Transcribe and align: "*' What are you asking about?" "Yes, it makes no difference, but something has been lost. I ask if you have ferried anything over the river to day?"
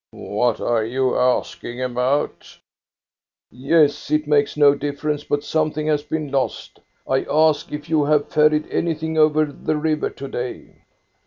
"*' 0.07 0.09
What 0.39 0.59
are 0.59 0.83
you 0.83 1.15
asking 1.15 1.79
about?" 1.79 2.57
"Yes, 3.51 4.09
it 4.09 4.25
makes 4.27 4.57
no 4.57 4.73
difference, 4.73 5.23
but 5.23 5.43
something 5.43 5.85
has 5.85 6.01
been 6.01 6.31
lost. 6.31 6.79
I 7.07 7.23
ask 7.29 7.71
if 7.71 7.87
you 7.87 8.05
have 8.05 8.27
ferried 8.27 8.67
anything 8.71 9.15
over 9.19 9.45
the 9.45 9.77
river 9.77 10.09
to 10.09 10.27
day?" 10.27 10.77